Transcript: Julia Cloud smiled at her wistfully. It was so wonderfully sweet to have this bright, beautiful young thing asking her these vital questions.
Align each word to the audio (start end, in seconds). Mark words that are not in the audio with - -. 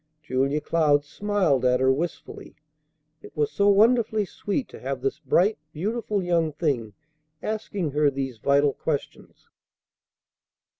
Julia 0.23 0.61
Cloud 0.61 1.05
smiled 1.05 1.63
at 1.63 1.79
her 1.79 1.93
wistfully. 1.93 2.55
It 3.21 3.37
was 3.37 3.51
so 3.51 3.67
wonderfully 3.69 4.25
sweet 4.25 4.67
to 4.69 4.79
have 4.79 4.99
this 4.99 5.19
bright, 5.19 5.59
beautiful 5.73 6.23
young 6.23 6.53
thing 6.53 6.93
asking 7.43 7.91
her 7.91 8.09
these 8.09 8.39
vital 8.39 8.73
questions. 8.73 9.47